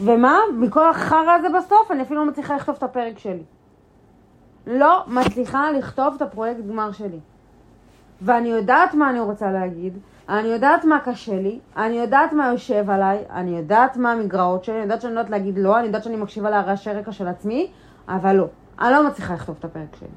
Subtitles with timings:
[0.00, 0.38] ומה?
[0.58, 3.42] מכל החרא הזה בסוף, אני אפילו לא מצליחה לכתוב את הפרק שלי.
[4.66, 7.18] לא מצליחה לכתוב את הפרויקט גמר שלי.
[8.22, 12.90] ואני יודעת מה אני רוצה להגיד, אני יודעת מה קשה לי, אני יודעת מה יושב
[12.90, 16.16] עליי, אני יודעת מה המגרעות שלי, אני יודעת שאני יודעת להגיד לא, אני יודעת שאני
[16.16, 17.70] מקשיבה לרעשי רקע של עצמי,
[18.08, 18.46] אבל לא.
[18.80, 20.08] אני לא מצליחה לכתוב את הפרק שלי.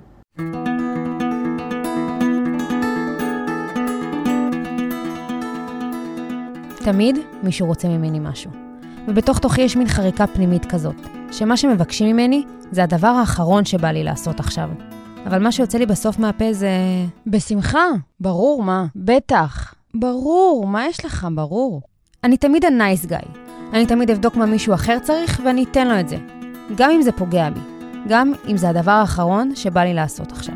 [6.86, 8.63] תמיד מישהו רוצה ממני משהו.
[9.08, 10.96] ובתוך תוכי יש מין חריקה פנימית כזאת,
[11.32, 14.70] שמה שמבקשים ממני זה הדבר האחרון שבא לי לעשות עכשיו.
[15.26, 16.70] אבל מה שיוצא לי בסוף מהפה זה...
[17.28, 17.86] בשמחה,
[18.20, 18.86] ברור, מה?
[18.96, 19.74] בטח.
[19.94, 21.28] ברור, מה יש לך?
[21.36, 21.82] ברור.
[22.24, 23.26] אני תמיד הנייס גאי.
[23.74, 26.18] אני תמיד אבדוק מה מישהו אחר צריך ואני אתן לו את זה.
[26.76, 27.60] גם אם זה פוגע בי.
[28.08, 30.56] גם אם זה הדבר האחרון שבא לי לעשות עכשיו.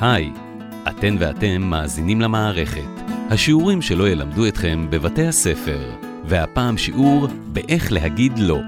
[0.00, 0.32] היי,
[0.88, 3.00] אתן ואתם מאזינים למערכת.
[3.30, 8.58] השיעורים שלא ילמדו אתכם בבתי הספר, והפעם שיעור באיך להגיד לא.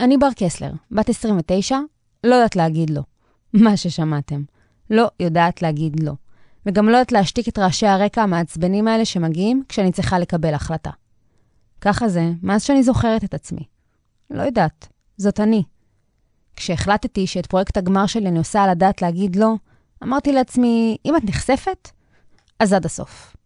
[0.00, 1.78] אני בר קסלר, בת 29,
[2.24, 3.02] לא יודעת להגיד לא.
[3.52, 4.42] מה ששמעתם.
[4.90, 6.12] לא יודעת להגיד לא.
[6.66, 10.90] וגם לא יודעת להשתיק את רעשי הרקע המעצבנים האלה שמגיעים כשאני צריכה לקבל החלטה.
[11.80, 13.73] ככה זה, מאז שאני זוכרת את עצמי.
[14.34, 15.62] לא יודעת, זאת אני.
[16.56, 19.54] כשהחלטתי שאת פרויקט הגמר שלי אני עושה על הדעת להגיד לא,
[20.02, 21.90] אמרתי לעצמי, אם את נחשפת,
[22.58, 23.36] אז עד הסוף.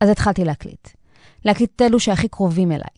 [0.00, 0.88] אז התחלתי להקליט.
[1.44, 2.96] להקליט את אלו שהכי קרובים אליי.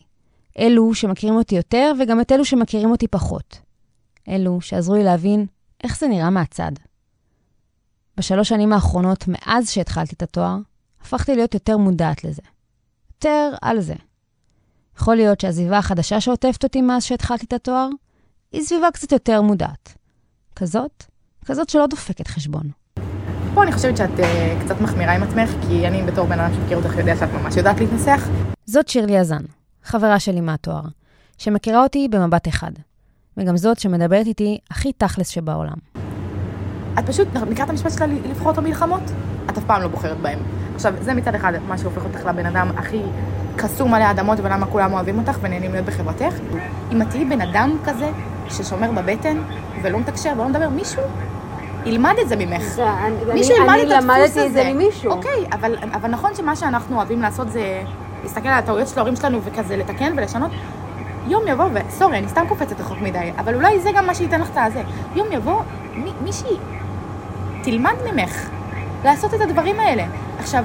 [0.59, 3.59] אלו שמכירים אותי יותר וגם את אלו שמכירים אותי פחות.
[4.27, 5.45] אלו שעזרו לי להבין
[5.83, 6.71] איך זה נראה מהצד.
[8.17, 10.57] בשלוש שנים האחרונות, מאז שהתחלתי את התואר,
[11.01, 12.41] הפכתי להיות יותר מודעת לזה.
[13.11, 13.95] יותר על זה.
[14.99, 17.87] יכול להיות שהסביבה החדשה שעוטפת אותי מאז שהתחלתי את התואר,
[18.51, 19.93] היא סביבה קצת יותר מודעת.
[20.55, 21.03] כזאת,
[21.45, 22.63] כזאת שלא דופקת חשבון.
[23.53, 24.23] פה אני חושבת שאת uh,
[24.65, 27.79] קצת מחמירה עם עצמך, כי אני בתור בן אדם שמכיר אותך יודע שאת ממש יודעת
[27.79, 28.27] להתנסח.
[28.65, 29.43] זאת שירלי הזן,
[29.83, 30.83] חברה שלי מהתואר,
[31.37, 32.71] שמכירה אותי במבט אחד,
[33.37, 35.77] וגם זאת שמדברת איתי הכי תכלס שבעולם.
[36.99, 39.03] את פשוט, מכירה את המשפט שלה לבחור את המלחמות?
[39.49, 40.39] את אף פעם לא בוחרת בהם.
[40.75, 43.01] עכשיו, זה מצד אחד מה שהופך אותך לבן אדם הכי
[43.61, 46.33] קסום עלי אדמות ולמה כולם אוהבים אותך ונהנים להיות בחברתך.
[46.91, 48.09] אם את תהיי בן אדם כזה
[48.49, 49.37] ששומר בבטן
[49.81, 51.01] ולא מתקשר ולא מדבר, מישהו
[51.85, 52.79] ילמד את זה ממך.
[52.79, 54.45] אני, מישהו אני, ילמד אני את הדפוס למדתי הזה.
[54.45, 55.11] את זה ממישהו.
[55.11, 57.81] אוקיי, אבל, אבל נכון שמה שאנחנו אוהבים לעשות זה
[58.23, 60.51] להסתכל על הטעויות של ההורים שלנו וכזה לתקן ולשנות.
[61.27, 64.49] יום יבוא, וסורי, אני סתם קופצת רחוק מדי, אבל אולי זה גם מה שייתן לך
[64.49, 64.81] את הזה.
[65.15, 65.61] יום יבוא,
[65.95, 66.57] מי, מישהי
[67.63, 68.49] תלמד ממך
[69.05, 70.03] לעשות את הדברים האלה.
[70.39, 70.63] עכשיו,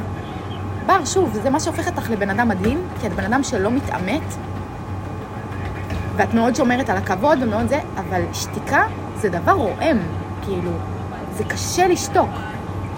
[0.87, 4.23] בר, שוב, זה מה שהופך אותך לבן אדם מדהים, כי את בן אדם שלא מתעמת,
[6.17, 8.87] ואת מאוד שומרת על הכבוד ומאוד זה, אבל שתיקה
[9.17, 9.99] זה דבר רועם,
[10.45, 10.71] כאילו,
[11.37, 12.31] זה קשה לשתוק.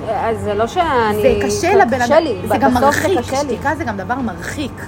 [0.08, 1.22] אז זה לא שאני...
[1.22, 3.36] זה קשה לבן קשה אדם, לי, זה גם מרחיק, לי.
[3.36, 4.86] שתיקה זה גם דבר מרחיק.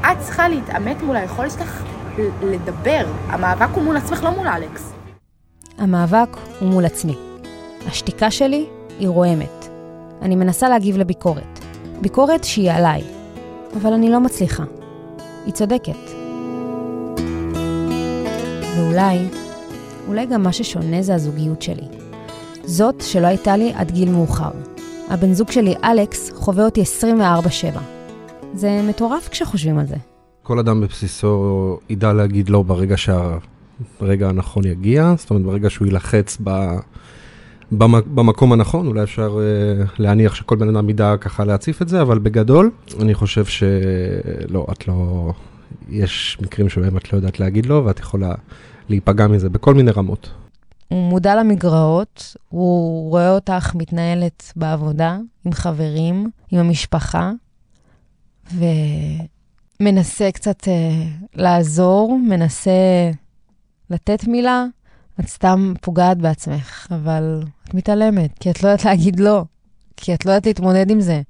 [0.00, 1.82] את צריכה להתעמת מול היכולת שלך
[2.42, 3.04] לדבר.
[3.28, 4.92] המאבק הוא מול עצמך, לא מול אלכס.
[5.78, 7.16] המאבק הוא מול עצמי.
[7.86, 8.66] השתיקה שלי
[8.98, 9.71] היא רועמת.
[10.22, 11.58] אני מנסה להגיב לביקורת.
[12.00, 13.02] ביקורת שהיא עליי.
[13.76, 14.64] אבל אני לא מצליחה.
[15.46, 16.10] היא צודקת.
[18.76, 19.18] ואולי,
[20.08, 21.86] אולי גם מה ששונה זה הזוגיות שלי.
[22.64, 24.50] זאת שלא הייתה לי עד גיל מאוחר.
[25.08, 27.78] הבן זוג שלי, אלכס, חווה אותי 24/7.
[28.54, 29.96] זה מטורף כשחושבים על זה.
[30.42, 36.38] כל אדם בבסיסו ידע להגיד לא ברגע שהרגע הנכון יגיע, זאת אומרת ברגע שהוא יילחץ
[36.44, 36.50] ב...
[37.78, 42.02] במ- במקום הנכון, אולי אפשר uh, להניח שכל בן אדם ידע ככה להציף את זה,
[42.02, 45.32] אבל בגדול, אני חושב שלא, את לא...
[45.88, 48.34] יש מקרים שבהם את לא יודעת להגיד לא, ואת יכולה
[48.88, 50.30] להיפגע מזה בכל מיני רמות.
[50.88, 57.32] הוא מודע למגרעות, הוא רואה אותך מתנהלת בעבודה, עם חברים, עם המשפחה,
[59.80, 61.04] ומנסה קצת אה,
[61.34, 62.70] לעזור, מנסה
[63.90, 64.64] לתת מילה.
[65.20, 69.44] את סתם פוגעת בעצמך, אבל את מתעלמת, כי את לא יודעת להגיד לא,
[69.96, 71.22] כי את לא יודעת להתמודד עם זה,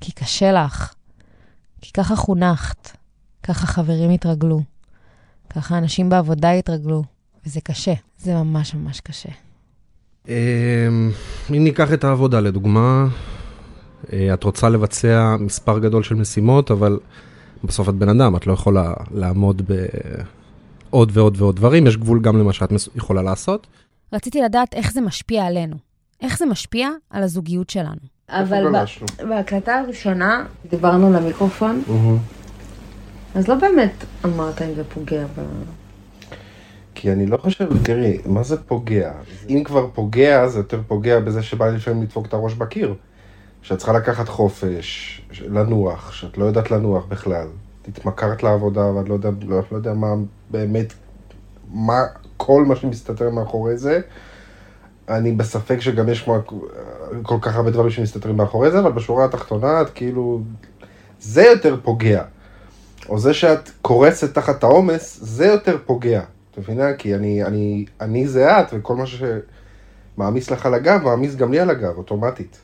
[0.00, 0.94] כי קשה לך,
[1.80, 2.90] כי ככה חונכת,
[3.42, 4.62] ככה חברים התרגלו,
[5.50, 7.02] ככה אנשים בעבודה התרגלו,
[7.46, 9.28] וזה קשה, זה ממש ממש קשה.
[10.28, 10.32] אמ,
[11.50, 13.06] אם ניקח את העבודה לדוגמה,
[14.12, 16.98] אה, את רוצה לבצע מספר גדול של משימות, אבל
[17.64, 19.62] בסוף את בן אדם, את לא יכולה לעמוד
[20.94, 23.66] בעוד ועוד ועוד דברים, יש גבול גם למה שאת יכולה לעשות.
[24.12, 25.76] רציתי לדעת איך זה משפיע עלינו,
[26.22, 28.00] איך זה משפיע על הזוגיות שלנו.
[28.28, 31.82] אבל ב- בהקלטה הראשונה דיברנו למיקרופון,
[33.34, 35.40] אז לא באמת אמרת אם זה פוגע ב...
[36.94, 39.12] כי אני לא חושב, תראי, מה זה פוגע?
[39.48, 42.94] אם כבר פוגע, זה יותר פוגע בזה שבא לי לפעמים לדפוק את הראש בקיר.
[43.62, 47.46] שאת צריכה לקחת חופש, לנוח, שאת לא יודעת לנוח בכלל.
[47.88, 50.14] התמכרת לעבודה ואת לא יודע, לא, לא יודע מה
[50.50, 50.92] באמת,
[51.72, 52.02] מה,
[52.36, 54.00] כל מה שמסתתר מאחורי זה.
[55.08, 56.28] אני בספק שגם יש
[57.22, 60.40] כל כך הרבה דברים שמסתתרים מאחורי זה, אבל בשורה התחתונה את כאילו,
[61.20, 62.22] זה יותר פוגע.
[63.08, 66.22] או זה שאת קורסת תחת העומס, זה יותר פוגע.
[66.50, 66.94] את מבינה?
[66.98, 71.60] כי אני, אני, אני זה את, וכל מה שמעמיס לך על הגב, מעמיס גם לי
[71.60, 72.58] על הגב, אוטומטית.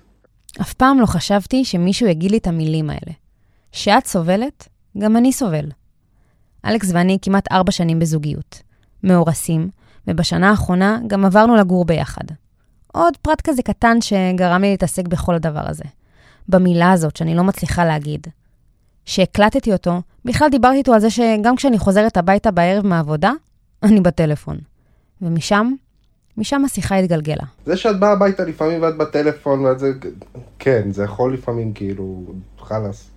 [0.61, 3.13] אף פעם לא חשבתי שמישהו יגיד לי את המילים האלה.
[3.73, 4.69] שאת סובלת,
[4.99, 5.65] גם אני סובל.
[6.65, 8.63] אלכס ואני כמעט ארבע שנים בזוגיות.
[9.05, 9.71] מאורסים,
[10.07, 12.25] ובשנה האחרונה גם עברנו לגור ביחד.
[12.93, 15.85] עוד פרט כזה קטן שגרם לי להתעסק בכל הדבר הזה.
[16.49, 18.27] במילה הזאת שאני לא מצליחה להגיד.
[19.05, 23.33] כשהקלטתי אותו, בכלל דיברתי איתו על זה שגם כשאני חוזרת הביתה בערב מהעבודה,
[23.83, 24.59] אני בטלפון.
[25.23, 25.73] ומשם,
[26.37, 27.45] משם השיחה התגלגלה.
[27.67, 29.93] זה שאת באה הביתה לפעמים ואת בטלפון ואת זה,
[30.59, 32.23] כן, זה יכול לפעמים כאילו,
[32.59, 33.11] חלאס.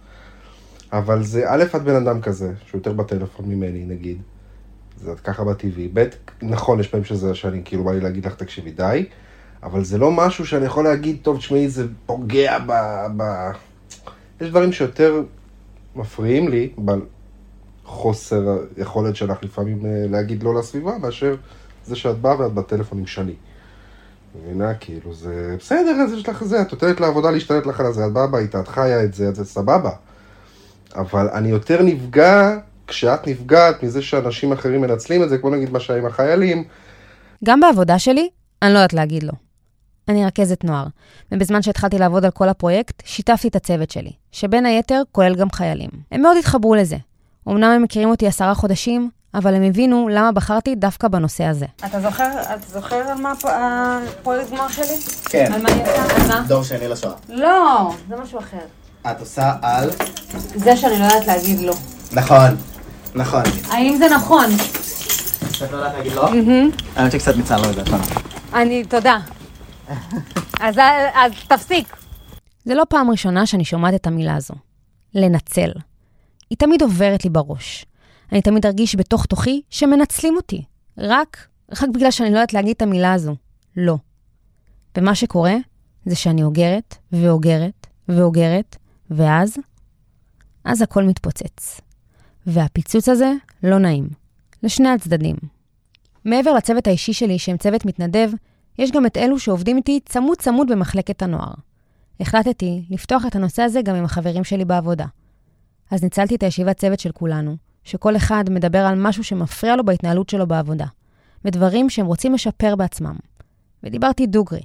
[0.93, 4.21] אבל זה, א', את בן אדם כזה, שהוא יותר בטלפון ממני, נגיד.
[4.97, 5.89] זה את ככה בטבעי.
[5.93, 6.05] ב',
[6.41, 9.05] נכון, יש פעמים שזה, שאני כאילו בא לי להגיד לך, תקשיבי, די.
[9.63, 12.71] אבל זה לא משהו שאני יכול להגיד, טוב, תשמעי, זה פוגע ב...
[13.17, 13.23] ב...
[14.41, 15.23] יש דברים שיותר
[15.95, 21.35] מפריעים לי, בחוסר היכולת שלך לפעמים אה, להגיד לא לסביבה, מאשר
[21.85, 23.35] זה שאת באה ואת בטלפון עם שני.
[24.35, 24.73] מבינה?
[24.73, 28.11] כאילו, זה בסדר, אז יש לך זה, את נותנת לעבודה להשתלט לך על זה, את
[28.11, 29.91] באה הביתה, את חיה את זה, את זה סבבה.
[30.95, 32.57] אבל אני יותר נפגע
[32.87, 36.63] כשאת נפגעת מזה שאנשים אחרים מנצלים את זה, כמו נגיד מה שהיה עם החיילים.
[37.43, 38.29] גם בעבודה שלי,
[38.61, 39.31] אני לא יודעת להגיד לא.
[40.07, 40.85] אני רכזת נוער,
[41.31, 45.89] ובזמן שהתחלתי לעבוד על כל הפרויקט, שיתפתי את הצוות שלי, שבין היתר כולל גם חיילים.
[46.11, 46.97] הם מאוד התחברו לזה.
[47.47, 51.65] אמנם הם מכירים אותי עשרה חודשים, אבל הם הבינו למה בחרתי דווקא בנושא הזה.
[51.85, 54.97] אתה זוכר, אתה זוכר על מה הפרויקט גמר שלי?
[55.25, 55.53] כן.
[55.53, 56.15] על מה יצא?
[56.15, 56.45] על מה?
[56.47, 57.13] דור שני לשואה.
[57.29, 58.57] לא, זה משהו אחר.
[59.11, 59.89] את עושה על...
[60.55, 61.73] זה שאני לא יודעת להגיד לא.
[62.11, 62.55] נכון.
[63.15, 63.43] נכון.
[63.69, 64.45] האם זה נכון?
[65.65, 66.29] את לא יודעת להגיד לא?
[66.95, 67.87] האמת שקצת מצער לא יודעת.
[68.53, 69.17] אני, תודה.
[70.59, 70.75] אז,
[71.13, 71.97] אז תפסיק.
[72.65, 74.53] זה לא פעם ראשונה שאני שומעת את המילה הזו.
[75.15, 75.71] לנצל.
[76.49, 77.85] היא תמיד עוברת לי בראש.
[78.31, 80.63] אני תמיד ארגיש בתוך תוכי שמנצלים אותי.
[80.97, 83.35] רק, רק בגלל שאני לא יודעת להגיד את המילה הזו.
[83.77, 83.97] לא.
[84.97, 85.55] ומה שקורה,
[86.05, 88.75] זה שאני אוגרת, ואוגרת, ואוגרת,
[89.15, 89.57] ואז,
[90.63, 91.81] אז הכל מתפוצץ.
[92.47, 93.33] והפיצוץ הזה
[93.63, 94.07] לא נעים.
[94.63, 95.35] לשני הצדדים.
[96.25, 98.29] מעבר לצוות האישי שלי, שהם צוות מתנדב,
[98.79, 101.53] יש גם את אלו שעובדים איתי צמוד צמוד במחלקת הנוער.
[102.19, 105.05] החלטתי לפתוח את הנושא הזה גם עם החברים שלי בעבודה.
[105.91, 110.29] אז ניצלתי את הישיבת צוות של כולנו, שכל אחד מדבר על משהו שמפריע לו בהתנהלות
[110.29, 110.85] שלו בעבודה,
[111.45, 113.15] ודברים שהם רוצים לשפר בעצמם.
[113.83, 114.61] ודיברתי דוגרי.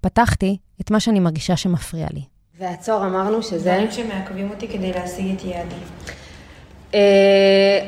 [0.00, 2.22] פתחתי את מה שאני מרגישה שמפריע לי.
[2.58, 3.70] והצוהר אמרנו שזה...
[3.70, 5.74] דברים שמעכבים אותי כדי להשיג את יעדי.
[6.94, 7.00] אה,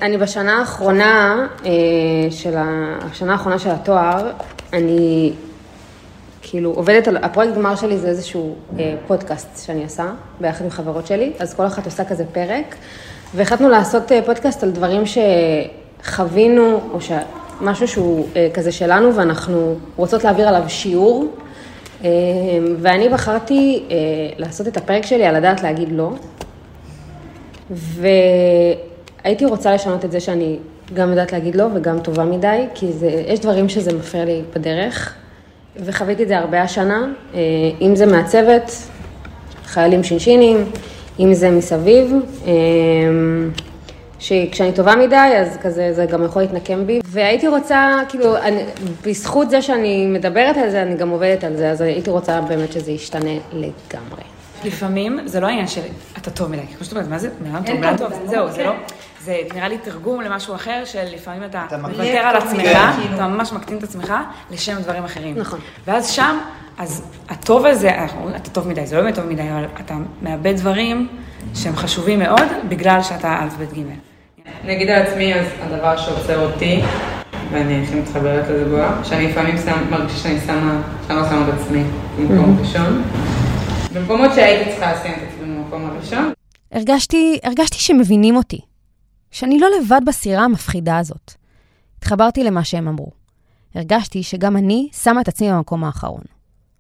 [0.03, 1.71] אני בשנה האחרונה אה,
[2.31, 2.99] של ה...
[3.11, 4.33] השנה האחרונה של התואר,
[4.73, 5.33] אני
[6.43, 11.07] כאילו עובדת על, הפרויקט גמר שלי זה איזשהו אה, פודקאסט שאני עושה ביחד עם חברות
[11.07, 12.77] שלי, אז כל אחת עושה כזה פרק,
[13.35, 15.03] והחלטנו לעשות פודקאסט על דברים
[16.03, 17.13] שחווינו, או ש...
[17.61, 21.35] משהו שהוא כזה שלנו ואנחנו רוצות להעביר עליו שיעור,
[22.79, 23.97] ואני בחרתי אה,
[24.39, 26.11] לעשות את הפרק שלי על לדעת להגיד לא,
[27.71, 30.57] והייתי רוצה לשנות את זה שאני
[30.95, 35.15] גם יודעת להגיד לא וגם טובה מדי, כי זה, יש דברים שזה מפריע לי בדרך,
[35.77, 37.41] וחוויתי את זה הרבה השנה, אה,
[37.81, 38.71] אם זה מהצוות,
[39.65, 40.65] חיילים שינשינים,
[41.21, 42.13] אם זה מסביב,
[42.47, 42.53] אה,
[44.19, 48.65] שכשאני טובה מדי, אז כזה זה גם יכול להתנקם בי, והייתי רוצה, כאילו, אני,
[49.07, 52.73] בזכות זה שאני מדברת על זה, אני גם עובדת על זה, אז הייתי רוצה באמת
[52.73, 54.23] שזה ישתנה לגמרי.
[54.65, 55.81] לפעמים זה לא העניין של
[56.19, 58.73] אתה טוב מדי, כמו שאת אומרת, מה זה, בן טוב, בן טוב, זהו, זה לא,
[59.21, 62.03] זה נראה לי תרגום למשהו אחר, של לפעמים אתה אתה מוותר.
[62.03, 63.15] על עצמך, כן.
[63.15, 64.15] אתה ממש מקטין את עצמך
[64.51, 65.39] לשם דברים אחרים.
[65.39, 65.61] נכון.
[65.87, 66.39] ואז שם,
[66.79, 70.57] אז הטוב הזה, אומרים, אתה טוב מדי, זה לא באמת טוב מדי, אבל אתה מאבד
[70.57, 71.09] דברים
[71.55, 73.83] שהם חשובים מאוד, בגלל שאתה א', ב', ג'.
[74.65, 76.81] אני אגיד על עצמי, אז הדבר שעוצר אותי,
[77.53, 81.55] ואני הכי מתחברת לזה גבוהה, שאני לפעמים שם, מרגישה שאני שמה, שאני לא שמה את
[81.61, 81.83] עצמי
[82.19, 83.03] במקום ראשון.
[83.93, 86.33] במקומות שהייתי צריכה לשים את עצמי במקום הראשון,
[86.73, 88.61] הרגשתי, הרגשתי שמבינים אותי,
[89.31, 91.35] שאני לא לבד בסירה המפחידה הזאת.
[91.99, 93.11] התחברתי למה שהם אמרו.
[93.75, 96.23] הרגשתי שגם אני שמה את עצמי במקום האחרון.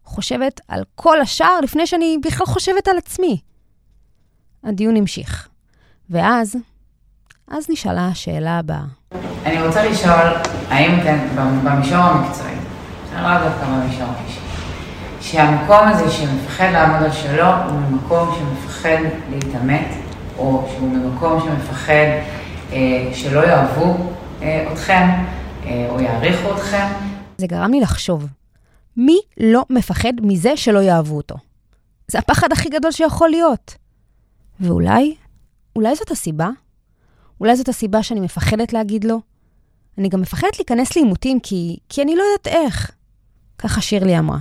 [0.04, 3.40] חושבת על כל השאר לפני שאני בכלל חושבת על עצמי.
[4.66, 5.48] הדיון המשיך.
[6.10, 6.56] ואז,
[7.48, 8.84] אז נשאלה השאלה הבאה.
[9.44, 10.32] אני רוצה לשאול,
[10.68, 11.18] האם אתם
[11.64, 12.54] במישור המקצועי,
[13.10, 14.40] זה לא דווקא במישור האישי,
[15.20, 18.96] שהמקום הזה שמפחד לעמוד על שלו הוא מקום שמפחד
[19.30, 19.88] להתעמת,
[20.38, 22.06] או שהוא במקום שמפחד
[22.72, 23.96] אה, שלא יאהבו
[24.42, 25.08] אה, אתכם,
[25.66, 26.86] אה, או יעריכו אתכם.
[27.38, 28.26] זה גרם לי לחשוב,
[28.96, 31.34] מי לא מפחד מזה שלא יאהבו אותו?
[32.08, 33.85] זה הפחד הכי גדול שיכול להיות.
[34.60, 35.14] ואולי,
[35.76, 36.50] אולי זאת הסיבה?
[37.40, 39.20] אולי זאת הסיבה שאני מפחדת להגיד לו?
[39.98, 42.90] אני גם מפחדת להיכנס לעימותים כי, כי אני לא יודעת איך.
[43.58, 44.38] ככה שירלי אמרה.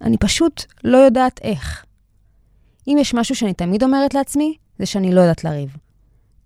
[0.00, 1.84] אני פשוט לא יודעת איך.
[2.88, 5.76] אם יש משהו שאני תמיד אומרת לעצמי, זה שאני לא יודעת לריב.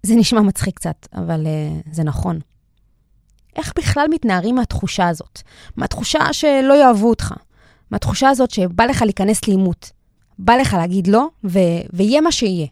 [0.02, 2.40] זה נשמע מצחיק קצת, אבל uh, זה נכון.
[3.56, 5.42] איך בכלל מתנערים מהתחושה הזאת?
[5.76, 7.34] מהתחושה שלא יאהבו אותך.
[7.90, 9.90] מהתחושה הזאת שבא לך להיכנס לעימות.
[10.42, 11.58] בא לך להגיד לא, ו-
[11.92, 12.66] ויהיה מה שיהיה.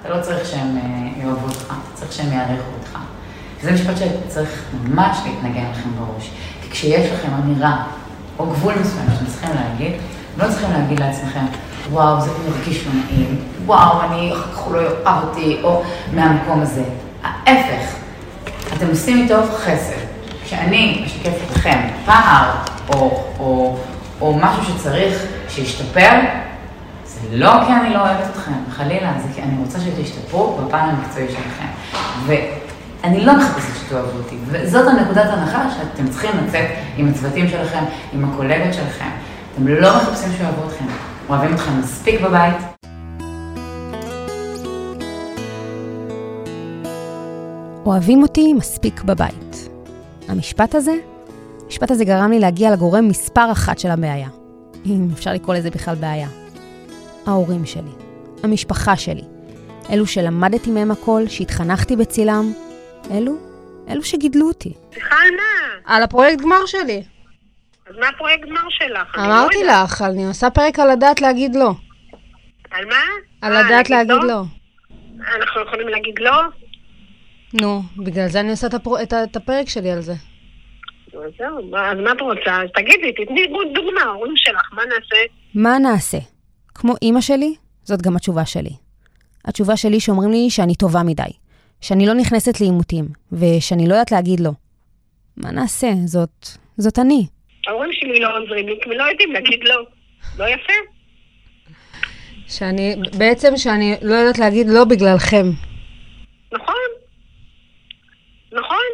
[0.00, 2.98] אתה לא צריך שהם uh, יאהבו אותך, אתה צריך שהם יעריכו אותך.
[3.62, 6.30] זה משפט שצריך ממש להתנגן לכם בראש.
[6.62, 7.84] כי כשיש לכם אמירה
[8.38, 9.92] או גבול מסוים שאתם צריכים להגיד,
[10.38, 11.44] לא צריכים להגיד לעצמכם,
[11.90, 16.84] וואו, זה מרגיש לא נעים, וואו, אני, אחר כך לא יאהב אותי, או מהמקום הזה.
[17.22, 17.94] ההפך,
[18.76, 20.00] אתם עושים איתו חסד.
[20.44, 22.50] כשאני משקפת לכם פער,
[22.88, 23.76] או, או,
[24.20, 26.10] או משהו שצריך שישתפר,
[27.20, 31.28] זה לא כי אני לא אוהבת אתכם, חלילה, זה כי אני רוצה שתשתפרו בפן המקצועי
[31.28, 31.66] שלכם.
[32.26, 38.24] ואני לא מחפשת שתאהבו אותי, וזאת הנקודת הנחה שאתם צריכים לצאת עם הצוותים שלכם, עם
[38.24, 39.10] הקולגות שלכם.
[39.54, 40.84] אתם לא מחפשים שאוהבו אתכם,
[41.28, 42.56] אוהבים אתכם מספיק בבית.
[47.86, 49.68] אוהבים אותי מספיק בבית.
[50.28, 50.94] המשפט הזה,
[51.64, 54.28] המשפט הזה גרם לי להגיע לגורם מספר אחת של הבעיה.
[54.86, 56.28] אם אפשר לקרוא לזה בכלל בעיה.
[57.26, 57.90] ההורים שלי,
[58.42, 59.22] המשפחה שלי,
[59.92, 62.52] אלו שלמדתי מהם הכל, שהתחנכתי בצילם,
[63.10, 63.32] אלו,
[63.88, 64.72] אלו שגידלו אותי.
[64.94, 65.94] סליחה על מה?
[65.96, 67.02] על הפרויקט גמר שלי.
[67.90, 69.16] אז מה הפרויקט גמר שלך?
[69.18, 69.84] לא אמרתי יודעת.
[69.84, 71.70] לך, אני עושה פרק על לדעת להגיד לא.
[72.70, 72.96] על מה?
[73.42, 74.42] על אה, לדעת להגיד לא.
[75.36, 76.32] אנחנו יכולים להגיד לא?
[77.60, 80.12] נו, בגלל זה אני עושה את הפרו- את הפרק שלי על זה.
[80.12, 82.62] אז זהו, אז מה את רוצה?
[82.62, 85.16] אז תגידי, תתני דוגמה, ההורים שלך, מה נעשה?
[85.54, 86.18] מה נעשה?
[86.80, 88.70] כמו אימא שלי, זאת גם התשובה שלי.
[89.44, 91.22] התשובה שלי שאומרים לי שאני טובה מדי,
[91.80, 94.50] שאני לא נכנסת לעימותים, ושאני לא יודעת להגיד לא.
[95.36, 95.92] מה נעשה?
[96.06, 97.26] זאת, זאת אני.
[97.68, 99.82] ההורים שלי לא עוזרים לי, כי לא יודעים להגיד לא.
[100.38, 100.72] לא יפה?
[102.48, 105.46] שאני, בעצם שאני לא יודעת להגיד לא בגללכם.
[106.52, 106.74] נכון.
[108.52, 108.86] נכון.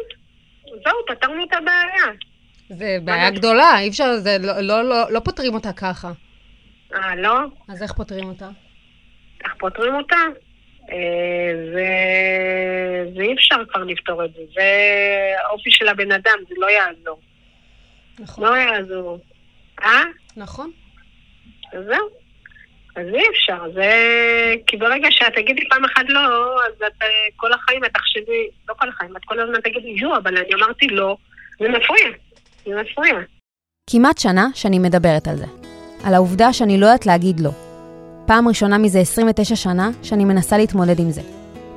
[0.65, 2.17] זהו, פתרנו את הבעיה.
[2.69, 6.11] זה בעיה גדולה, אי אפשר, זה לא, לא, לא, לא פותרים אותה ככה.
[6.93, 7.39] אה, לא?
[7.67, 8.49] אז איך פותרים אותה?
[9.43, 10.17] איך פותרים אותה?
[10.91, 13.21] אה, זה...
[13.21, 14.41] אי אפשר כבר לפתור את זה.
[14.55, 14.63] זה
[15.45, 17.21] האופי של הבן אדם, זה לא יעזור.
[18.19, 18.43] נכון.
[18.43, 19.19] לא יעזור.
[19.83, 20.03] אה?
[20.37, 20.71] נכון.
[21.73, 22.09] אז זהו.
[22.95, 23.91] אז אי אפשר, זה...
[24.67, 28.73] כי ברגע שאת תגידי פעם אחת לא, אז את אה, כל החיים את תחשבי, לא
[28.73, 31.17] כל החיים, את כל הזמן תגידי יו, אבל אני אמרתי לא,
[31.59, 32.07] זה מפריע.
[32.65, 33.15] זה מפריע.
[33.89, 35.66] כמעט שנה שאני מדברת על זה.
[36.07, 37.49] על העובדה שאני לא יודעת להגיד לא.
[38.25, 41.21] פעם ראשונה מזה 29 שנה שאני מנסה להתמודד עם זה.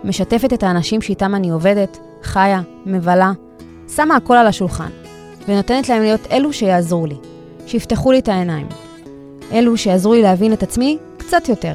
[0.04, 3.32] משתפת את האנשים שאיתם אני עובדת, חיה, מבלה,
[3.96, 4.88] שמה הכל על השולחן,
[5.48, 7.14] ונותנת להם להיות אלו שיעזרו לי,
[7.66, 8.66] שיפתחו לי את העיניים.
[9.52, 11.74] אלו שיעזרו לי להבין את עצמי קצת יותר.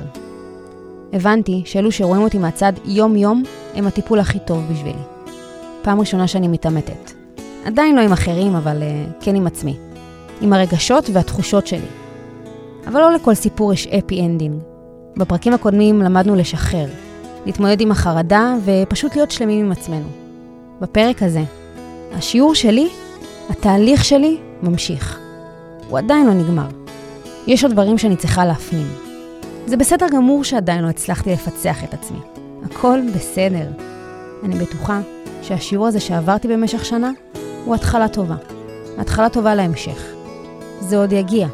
[1.14, 3.44] הבנתי שאלו שרואים אותי מהצד יום-יום
[3.76, 5.04] הם הטיפול הכי טוב בשבילי.
[5.82, 7.12] פעם ראשונה שאני מתעמתת.
[7.66, 9.78] עדיין לא עם אחרים, אבל אה, כן עם עצמי.
[10.42, 12.05] עם הרגשות והתחושות שלי.
[12.88, 14.62] אבל לא לכל סיפור יש happy ending.
[15.18, 16.88] בפרקים הקודמים למדנו לשחרר,
[17.46, 20.08] להתמודד עם החרדה ופשוט להיות שלמים עם עצמנו.
[20.82, 21.44] בפרק הזה,
[22.14, 22.90] השיעור שלי,
[23.50, 25.20] התהליך שלי, ממשיך.
[25.90, 26.68] הוא עדיין לא נגמר.
[27.48, 28.88] יש עוד דברים שאני צריכה להפנים.
[29.66, 32.20] זה בסדר גמור שעדיין לא הצלחתי לפצח את עצמי.
[32.66, 33.68] הכל בסדר.
[34.44, 35.02] אני בטוחה
[35.42, 37.12] שהשיעור הזה שעברתי במשך שנה
[37.66, 38.36] הוא התחלה טובה.
[38.98, 40.14] התחלה טובה להמשך.
[40.80, 41.48] זה עוד יגיע.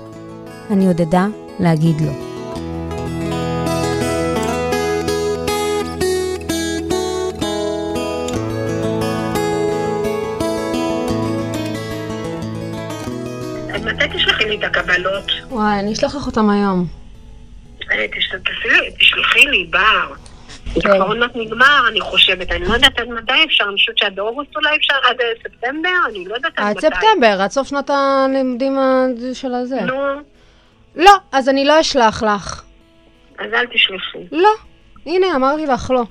[0.71, 1.25] אני עוד אדע
[1.59, 2.11] להגיד לא.
[13.73, 15.31] אז מתי תשלחי לי את הקבלות?
[15.49, 16.87] וואי, אני אשלח לך אותם היום.
[17.91, 18.05] אה,
[18.99, 20.13] תשלחי לי, בר.
[20.73, 20.89] זה כן.
[20.89, 22.51] כבר עוד מעט נגמר, אני חושבת.
[22.51, 25.89] אני לא יודעת עד מתי אפשר, אני חושבת שעד אוגוסט אולי אפשר, עד אה, ספטמבר,
[26.09, 26.87] אני לא יודעת עד עד מתי.
[26.87, 28.77] ספטמבר, עד סוף שנת הלימודים
[29.33, 29.81] של הזה.
[29.81, 30.21] נו,
[30.95, 32.63] לא, אז אני לא אשלח לך.
[33.39, 34.27] אז אל תשלחי.
[34.31, 34.49] לא.
[35.05, 36.03] הנה, אמרתי לך לא.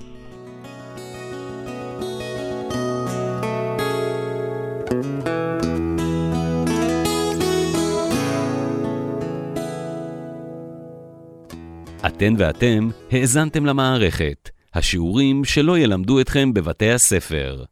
[12.07, 17.63] אתן ואתם האזנתם למערכת, השיעורים שלא ילמדו אתכם בבתי הספר.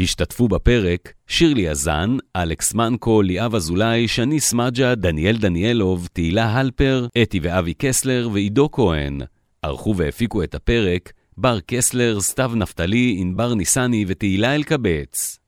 [0.00, 7.40] השתתפו בפרק שירלי אזן, אלכס מנקו, ליאב אזולאי, שני סמג'ה, דניאל דניאלוב, תהילה הלפר, אתי
[7.42, 9.20] ואבי קסלר ועידו כהן.
[9.62, 15.39] ערכו והפיקו את הפרק בר קסלר, סתיו נפתלי, ענבר ניסני ותהילה אלקבץ.